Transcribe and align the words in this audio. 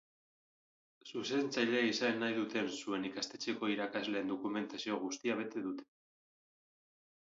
Zuzentzaile 1.09 1.83
izan 1.89 2.17
nahi 2.23 2.35
duten 2.39 2.73
zuen 2.79 3.07
ikastetxeko 3.13 3.71
irakasleen 3.77 4.35
dokumentazio 4.35 5.03
guztia 5.09 5.41
bete 5.45 5.69
dute. 5.71 5.91